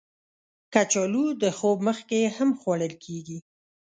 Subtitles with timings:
[0.73, 3.37] کچالو د خوب مخکې هم خوړل کېږي